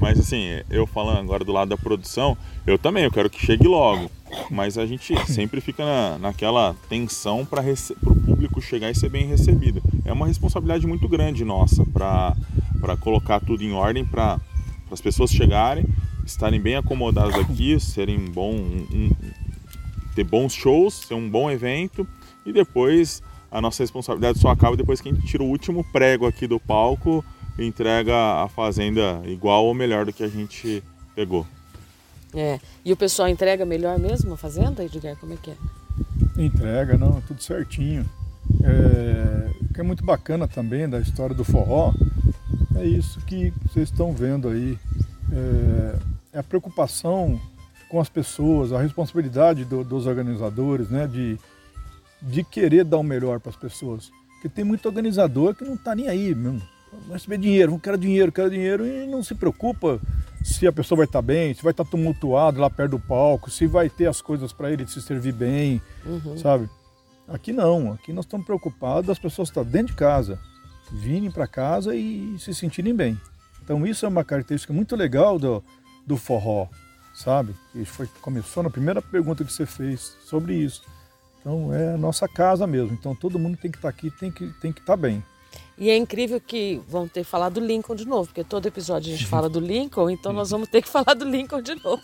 [0.01, 3.67] Mas assim, eu falando agora do lado da produção, eu também, eu quero que chegue
[3.67, 4.09] logo.
[4.49, 7.61] Mas a gente sempre fica na, naquela tensão para
[8.05, 9.81] o público chegar e ser bem recebido.
[10.05, 12.35] É uma responsabilidade muito grande nossa para
[12.99, 14.39] colocar tudo em ordem, para
[14.91, 15.85] as pessoas chegarem,
[16.25, 19.11] estarem bem acomodadas aqui, serem bom, um- um-
[20.15, 22.07] ter bons shows, ser um bom evento
[22.45, 26.25] e depois a nossa responsabilidade só acaba depois que a gente tira o último prego
[26.27, 27.23] aqui do palco
[27.57, 30.83] e entrega a fazenda igual ou melhor do que a gente
[31.15, 31.45] pegou.
[32.35, 32.59] É.
[32.83, 35.15] E o pessoal entrega melhor mesmo a fazenda, Edgar?
[35.17, 35.55] Como é que é?
[36.37, 38.05] Entrega, não, tudo certinho.
[38.63, 41.93] É, o que é muito bacana também da história do forró
[42.75, 44.77] é isso que vocês estão vendo aí.
[45.31, 45.95] É,
[46.33, 47.39] é a preocupação
[47.89, 51.05] com as pessoas, a responsabilidade do- dos organizadores, né?
[51.07, 51.37] De,
[52.21, 54.11] de querer dar o melhor para as pessoas.
[54.33, 56.61] Porque tem muito organizador que não está nem aí mesmo.
[57.07, 59.99] Vai receber dinheiro, quero dinheiro, quero dinheiro, e não se preocupa
[60.43, 63.65] se a pessoa vai estar bem, se vai estar tumultuado lá perto do palco, se
[63.65, 65.81] vai ter as coisas para ele se servir bem,
[66.37, 66.69] sabe?
[67.27, 70.37] Aqui não, aqui nós estamos preocupados das pessoas estar dentro de casa,
[70.91, 73.19] virem para casa e se sentirem bem.
[73.63, 75.63] Então isso é uma característica muito legal do,
[76.05, 76.67] do forró,
[77.13, 77.55] sabe?
[77.73, 80.83] Isso foi, começou na primeira pergunta que você fez sobre isso.
[81.39, 82.93] Então é a nossa casa mesmo.
[82.93, 85.23] Então todo mundo tem que estar aqui, tem que tem que estar bem.
[85.77, 89.17] E é incrível que vão ter falado do Lincoln de novo, porque todo episódio a
[89.17, 92.03] gente fala do Lincoln, então nós vamos ter que falar do Lincoln de novo.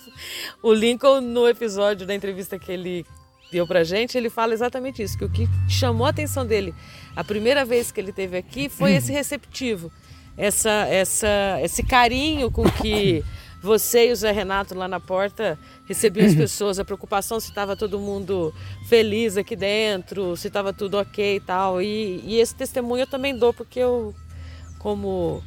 [0.63, 3.05] O Lincoln, no episódio da entrevista que ele
[3.51, 6.73] deu pra gente, ele fala exatamente isso, que o que chamou a atenção dele
[7.15, 9.91] a primeira vez que ele esteve aqui foi esse receptivo,
[10.37, 13.23] essa, essa, esse carinho com que
[13.61, 17.75] você e o Zé Renato lá na porta recebiam as pessoas, a preocupação se estava
[17.75, 18.53] todo mundo
[18.87, 21.81] feliz aqui dentro, se estava tudo ok e tal.
[21.81, 24.13] E, e esse testemunho eu também dou, porque eu,
[24.77, 25.43] como,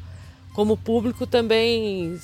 [0.55, 2.18] como público, também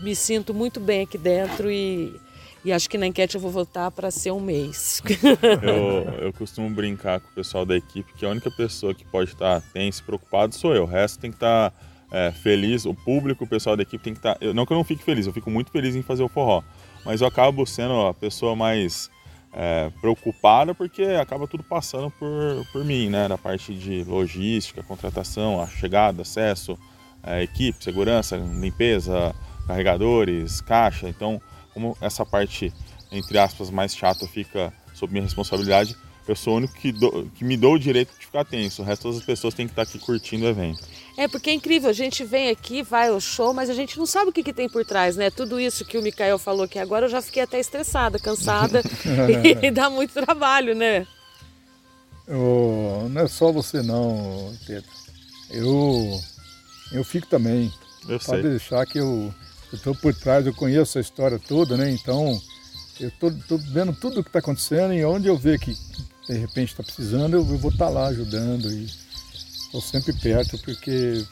[0.00, 2.18] me sinto muito bem aqui dentro e,
[2.64, 5.02] e acho que na enquete eu vou votar para ser um mês.
[5.62, 9.30] Eu, eu costumo brincar com o pessoal da equipe que a única pessoa que pode
[9.30, 10.84] estar tenso e preocupado sou eu.
[10.84, 11.72] O resto tem que estar
[12.14, 14.36] é, feliz, o público, o pessoal da equipe tem que estar.
[14.40, 16.62] eu- não que eu não fique feliz, eu fico muito feliz em fazer o forró.
[17.04, 19.10] Mas eu acabo sendo a pessoa mais
[19.52, 23.26] é, preocupada porque acaba tudo passando por, por mim, né?
[23.28, 26.78] Na parte de logística, contratação, a chegada, acesso,
[27.22, 29.34] é, equipe, segurança, limpeza,
[29.66, 31.08] carregadores, caixa.
[31.08, 31.40] Então,
[31.72, 32.72] como essa parte
[33.12, 35.96] entre aspas, mais chato fica sob minha responsabilidade,
[36.26, 38.82] eu sou o único que, do, que me dou o direito de ficar tenso.
[38.82, 40.82] O resto das pessoas tem que estar aqui curtindo o evento.
[41.16, 44.06] É, porque é incrível, a gente vem aqui, vai ao show, mas a gente não
[44.06, 45.30] sabe o que, que tem por trás, né?
[45.30, 48.82] Tudo isso que o Mikael falou aqui agora, eu já fiquei até estressada, cansada,
[49.62, 51.06] e dá muito trabalho, né?
[52.26, 54.88] Oh, não é só você não, Teta.
[55.50, 56.20] Eu,
[56.90, 57.70] eu fico também.
[58.08, 58.42] Eu Pode sei.
[58.42, 59.32] deixar que eu
[59.72, 61.90] estou por trás, eu conheço a história toda, né?
[61.90, 62.40] Então,
[62.98, 65.76] eu estou vendo tudo o que está acontecendo e onde eu ver que
[66.28, 68.86] de repente está precisando, eu vou estar lá ajudando e
[69.66, 71.24] estou sempre perto, porque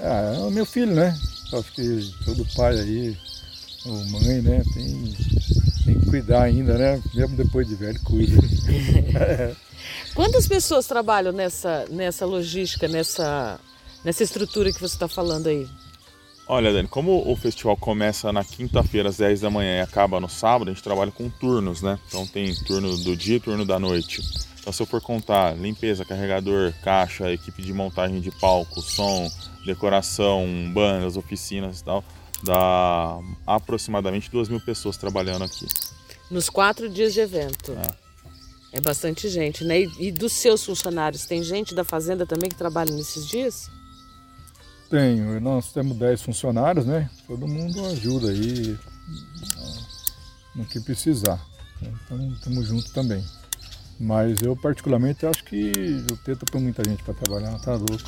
[0.00, 1.16] ah, é o meu filho, né?
[1.52, 3.16] Acho que todo pai aí,
[3.84, 5.14] ou mãe, né, tem,
[5.84, 7.02] tem que cuidar ainda, né?
[7.14, 8.36] Mesmo depois de velho, cuida.
[10.14, 13.60] Quantas pessoas trabalham nessa, nessa logística, nessa,
[14.04, 15.68] nessa estrutura que você está falando aí?
[16.48, 20.28] Olha, Dani, como o festival começa na quinta-feira às 10 da manhã e acaba no
[20.28, 21.98] sábado, a gente trabalha com turnos, né?
[22.06, 24.22] Então tem turno do dia e turno da noite.
[24.60, 29.28] Então se eu for contar limpeza, carregador, caixa, equipe de montagem de palco, som,
[29.64, 32.04] decoração, bandas, oficinas e tal,
[32.44, 35.66] dá aproximadamente duas mil pessoas trabalhando aqui.
[36.30, 37.72] Nos quatro dias de evento.
[37.72, 38.06] É.
[38.72, 39.80] É bastante gente, né?
[39.80, 43.70] E, e dos seus funcionários, tem gente da fazenda também que trabalha nesses dias?
[44.88, 47.10] Tenho, nós temos 10 funcionários, né?
[47.26, 48.78] Todo mundo ajuda aí
[50.54, 51.44] no que precisar.
[51.82, 53.22] Então estamos juntos também.
[53.98, 55.72] Mas eu particularmente acho que
[56.12, 57.96] o Teta põe muita gente para trabalhar, tá louco.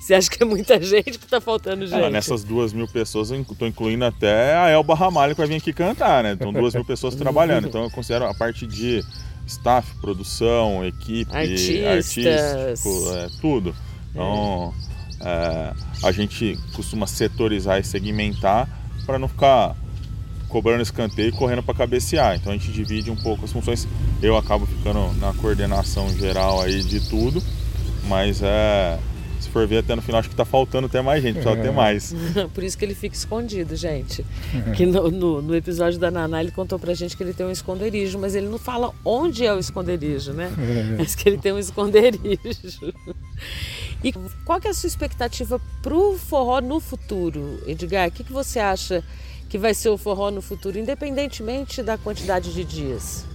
[0.00, 2.02] Você acha que é muita gente que tá faltando gente?
[2.02, 5.56] Ah, nessas duas mil pessoas eu estou incluindo até a Elba Ramalho que vai vir
[5.56, 6.32] aqui cantar, né?
[6.32, 7.68] Então duas mil pessoas trabalhando.
[7.68, 9.04] Então eu considero a parte de
[9.46, 12.18] staff, produção, equipe, Artistas.
[12.18, 13.74] artístico, é, tudo.
[14.10, 14.74] Então
[15.20, 15.72] é,
[16.02, 18.68] a gente costuma setorizar e segmentar
[19.04, 19.76] para não ficar
[20.48, 22.36] cobrando escanteio e correndo para cabecear.
[22.36, 23.86] Então a gente divide um pouco as funções.
[24.22, 27.42] Eu acabo ficando na coordenação geral aí de tudo,
[28.08, 28.98] mas é
[29.50, 32.14] for ver até no final acho que tá faltando até mais gente, precisa ter mais.
[32.54, 34.24] Por isso que ele fica escondido, gente.
[34.76, 37.50] Que no, no, no episódio da Naná ele contou pra gente que ele tem um
[37.50, 40.50] esconderijo, mas ele não fala onde é o esconderijo, né?
[40.96, 42.94] Mas que ele tem um esconderijo.
[44.02, 44.12] E
[44.44, 48.08] qual que é a sua expectativa pro forró no futuro, Edgar?
[48.08, 49.04] O que, que você acha
[49.48, 53.26] que vai ser o forró no futuro, independentemente da quantidade de dias?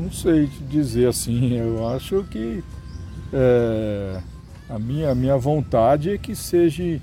[0.00, 2.64] Não sei dizer assim, eu acho que
[3.32, 4.20] é,
[4.68, 7.00] a, minha, a minha vontade é que seja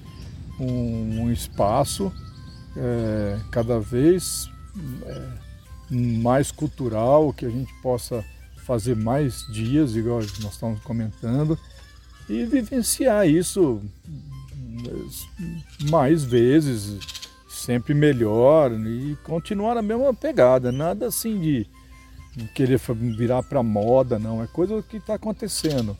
[0.59, 2.11] um, um espaço
[2.75, 4.49] é, cada vez
[5.05, 5.27] é,
[5.91, 8.25] mais cultural, que a gente possa
[8.65, 11.57] fazer mais dias, igual nós estamos comentando,
[12.27, 13.81] e vivenciar isso
[15.89, 16.99] mais vezes,
[17.47, 21.67] sempre melhor e continuar na mesma pegada, nada assim de
[22.45, 22.79] querer
[23.17, 25.97] virar para moda, não, é coisa que está acontecendo.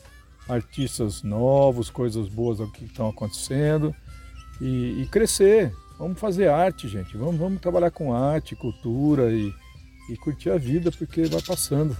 [0.47, 3.93] Artistas novos, coisas boas que estão acontecendo
[4.61, 5.73] e, e, crescer.
[5.99, 7.17] Vamos fazer arte, gente.
[7.17, 9.53] Vamos, vamos trabalhar com arte, cultura e,
[10.09, 11.97] e curtir a vida porque vai passando.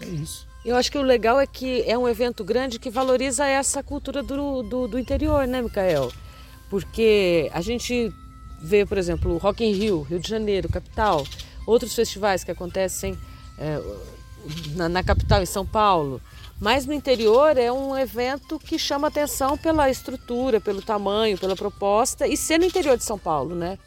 [0.00, 0.46] É isso.
[0.64, 4.22] Eu acho que o legal é que é um evento grande que valoriza essa cultura
[4.22, 6.12] do, do, do interior, né, Micael?
[6.68, 8.12] Porque a gente
[8.60, 11.26] vê, por exemplo, o Rock in Rio, Rio de Janeiro, capital,
[11.66, 13.16] outros festivais que acontecem
[13.60, 13.80] é,
[14.74, 16.20] na, na, capital, em São Paulo.
[16.58, 22.26] Mas no interior é um evento que chama atenção pela estrutura, pelo tamanho, pela proposta
[22.26, 23.78] e ser no interior de São Paulo, né?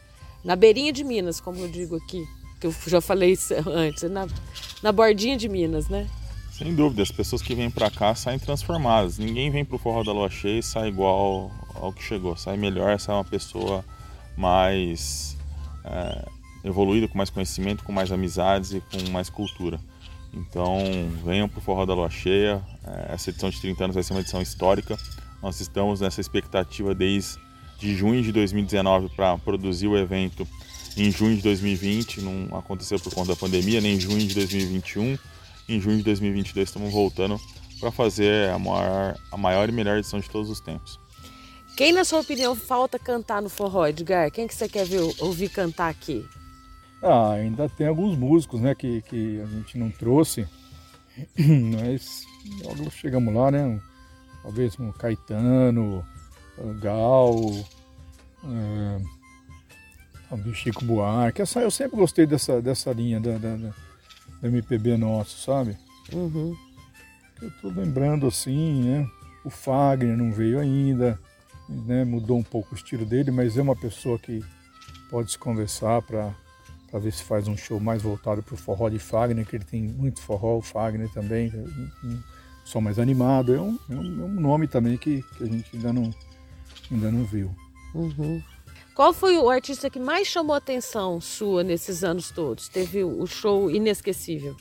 [0.43, 2.25] Na beirinha de Minas, como eu digo aqui,
[2.59, 4.27] que eu já falei isso antes, na,
[4.81, 6.07] na bordinha de Minas, né?
[6.51, 9.17] Sem dúvida, as pessoas que vêm para cá saem transformadas.
[9.17, 12.37] Ninguém vem pro Forró da Lua Cheia e sai igual ao que chegou.
[12.37, 13.83] Sai melhor, sai uma pessoa
[14.37, 15.35] mais
[15.83, 16.25] é,
[16.63, 19.79] evoluída, com mais conhecimento, com mais amizades e com mais cultura.
[20.33, 20.79] Então,
[21.23, 22.61] venham pro Forró da Lua Cheia.
[22.85, 24.97] É, essa edição de 30 anos vai ser uma edição histórica.
[25.41, 27.39] Nós estamos nessa expectativa desde
[27.77, 30.47] de junho de 2019 para produzir o evento
[30.95, 32.21] em junho de 2020.
[32.21, 35.17] Não aconteceu por conta da pandemia, nem em junho de 2021
[35.67, 37.39] em junho de 2022 estamos voltando
[37.79, 40.99] para fazer a maior, a maior e melhor edição de todos os tempos.
[41.75, 44.31] Quem, na sua opinião, falta cantar no forró, Edgar?
[44.31, 46.25] Quem que você quer ver, ouvir cantar aqui?
[47.03, 50.47] Ah, ainda tem alguns músicos, né, que, que a gente não trouxe,
[51.37, 52.23] mas
[52.63, 53.77] logo chegamos lá, né,
[54.41, 56.05] talvez um Caetano,
[56.79, 57.35] Gal,
[58.45, 59.01] é,
[60.33, 65.41] um Chico Buarque, essa, eu sempre gostei dessa, dessa linha da, da, da MPB nosso,
[65.43, 65.77] sabe?
[66.13, 66.55] Uhum.
[67.41, 69.09] Eu tô lembrando assim, né?
[69.43, 71.19] O Fagner não veio ainda.
[71.67, 74.41] né, mudou um pouco o estilo dele, mas é uma pessoa que
[75.09, 76.33] pode se conversar para
[76.93, 79.65] para ver se faz um show mais voltado para o forró de Fagner, que ele
[79.65, 82.23] tem muito forró, o Fagner também, um, um
[82.63, 83.51] som mais animado.
[83.51, 86.13] É um, é um, é um nome também que, que, a gente ainda não,
[86.91, 87.49] ainda não viu.
[87.95, 88.39] Uhum.
[88.93, 92.67] Qual foi o artista que mais chamou a atenção sua nesses anos todos?
[92.69, 94.55] Teve o show inesquecível?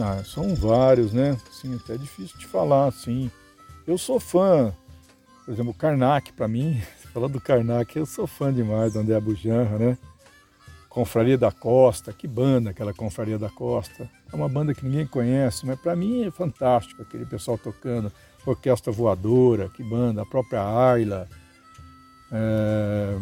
[0.00, 1.36] Ah, são vários, né?
[1.50, 3.30] Assim, até é difícil de falar, assim.
[3.86, 4.74] Eu sou fã,
[5.44, 6.80] por exemplo, Karnak, para mim,
[7.12, 9.98] falando do Karnak, eu sou fã demais do André Bujanra, né?
[10.94, 14.08] Confraria da Costa, que banda aquela Confraria da Costa.
[14.32, 18.12] É uma banda que ninguém conhece, mas para mim é fantástico aquele pessoal tocando.
[18.46, 21.28] Orquestra Voadora, que banda, a própria Ayla.
[22.30, 23.18] É...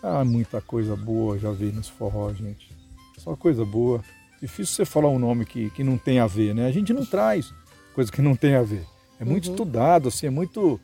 [0.00, 2.70] Ah, muita coisa boa já vi nos forró, gente.
[3.18, 4.00] Só coisa boa.
[4.40, 6.66] Difícil você falar um nome que, que não tem a ver, né?
[6.66, 7.52] A gente não traz
[7.96, 8.86] coisa que não tem a ver.
[9.18, 9.54] É muito uhum.
[9.54, 10.78] estudado, assim, é muito.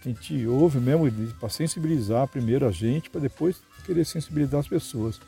[0.00, 5.20] A gente ouve mesmo para sensibilizar primeiro a gente, para depois querer sensibilizar as pessoas.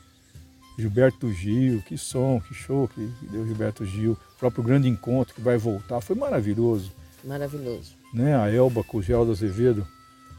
[0.78, 4.12] Gilberto Gil, que som, que show que deu Gilberto Gil.
[4.12, 6.92] O próprio Grande Encontro que vai voltar, foi maravilhoso.
[7.22, 7.92] Maravilhoso.
[8.12, 8.36] Né?
[8.36, 9.86] A Elba com o Geraldo Azevedo.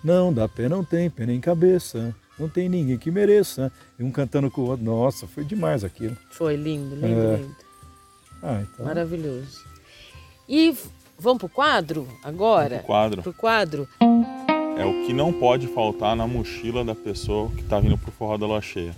[0.04, 2.15] Não dá pé, não tem pé nem cabeça.
[2.38, 3.71] Não tem ninguém que mereça.
[3.98, 4.86] E um cantando com o outro.
[4.86, 6.17] Nossa, foi demais aquilo.
[6.30, 7.38] Foi lindo, lindo, é.
[7.38, 7.56] lindo.
[8.43, 8.86] Ah, então...
[8.86, 9.63] Maravilhoso.
[10.48, 10.76] E
[11.17, 12.69] vamos pro quadro agora?
[12.69, 13.21] Vamos pro quadro.
[13.21, 13.89] Pro quadro.
[14.78, 18.38] É o que não pode faltar na mochila da pessoa que tá vindo pro forró
[18.38, 18.93] da lua cheia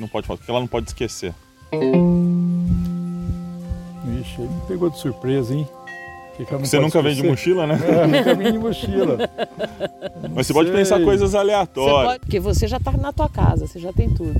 [0.00, 1.32] não pode faltar, que ela não pode esquecer?
[4.20, 5.66] Ixi, me pegou de surpresa, hein?
[6.58, 7.78] você nunca vem de mochila, né?
[7.86, 9.18] É, nunca vim de mochila.
[10.34, 11.96] Mas você pode pensar coisas aleatórias.
[11.96, 14.34] Você pode, porque você já está na tua casa, você já tem tudo.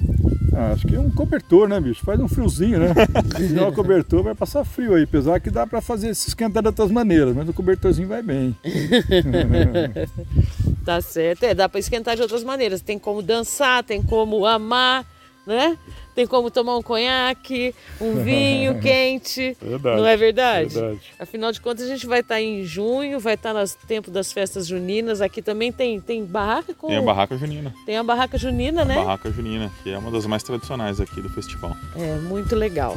[0.55, 2.03] Ah, acho que é um cobertor, né, bicho?
[2.05, 2.95] Faz um friozinho, né?
[3.37, 5.05] Se não é um cobertor, vai passar frio aí.
[5.05, 8.57] Apesar que dá para fazer se esquentar de outras maneiras, mas o cobertorzinho vai bem.
[10.85, 11.45] tá certo.
[11.45, 12.81] É, dá para esquentar de outras maneiras.
[12.81, 15.05] Tem como dançar, tem como amar
[15.51, 15.77] né?
[16.15, 19.57] Tem como tomar um conhaque, um vinho quente.
[19.61, 20.75] Verdade, não é verdade?
[20.75, 21.01] verdade?
[21.19, 24.67] Afinal de contas, a gente vai estar em junho, vai estar no tempo das festas
[24.67, 25.21] juninas.
[25.21, 26.89] Aqui também tem, tem barraca com.
[26.89, 27.75] Tem a barraca junina.
[27.85, 28.99] Tem a barraca junina, né?
[28.99, 31.77] A barraca junina, que é uma das mais tradicionais aqui do festival.
[31.97, 32.97] É, muito legal.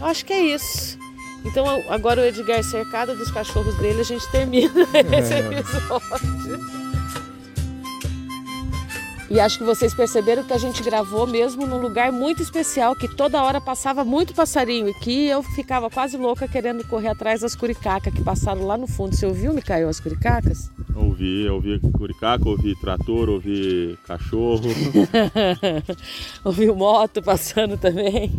[0.00, 0.98] Acho que é isso.
[1.44, 4.72] Então agora o Edgar cercado dos cachorros dele, a gente termina
[5.16, 6.77] esse episódio.
[9.30, 13.06] E acho que vocês perceberam que a gente gravou mesmo num lugar muito especial, que
[13.06, 17.54] toda hora passava muito passarinho e que eu ficava quase louca querendo correr atrás das
[17.54, 19.14] curicacas que passaram lá no fundo.
[19.14, 20.70] Você ouviu, Micael, as curicacas?
[20.94, 24.62] Ouvi, ouvi curicaca, ouvi trator, ouvi cachorro.
[26.42, 28.32] ouvi moto passando também.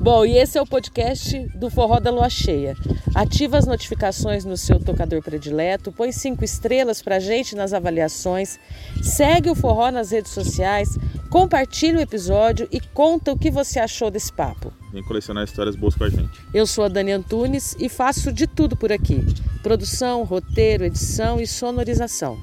[0.00, 2.74] Bom, e esse é o podcast do Forró da Lua Cheia.
[3.14, 8.58] Ativa as notificações no seu tocador predileto, põe cinco estrelas pra gente nas avaliações,
[9.02, 14.10] segue o Forró nas redes sociais, compartilha o episódio e conta o que você achou
[14.10, 14.72] desse papo.
[14.90, 16.40] Vem colecionar histórias boas com a gente.
[16.54, 19.22] Eu sou a Dani Antunes e faço de tudo por aqui:
[19.62, 22.38] produção, roteiro, edição e sonorização.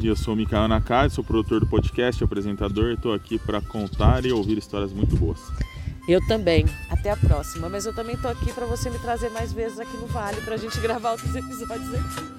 [0.00, 3.60] E eu sou o Micael Nakad, sou produtor do podcast, apresentador e estou aqui para
[3.60, 5.40] contar e ouvir histórias muito boas.
[6.06, 6.66] Eu também.
[6.90, 7.68] Até a próxima.
[7.68, 10.56] Mas eu também tô aqui para você me trazer mais vezes aqui no Vale pra
[10.56, 12.34] gente gravar outros episódios aqui.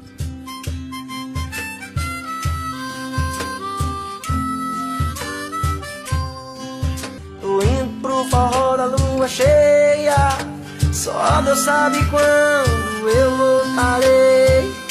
[7.41, 10.29] Tô indo pro forró da lua cheia.
[10.93, 14.84] Só Deus sabe quando eu voltarei.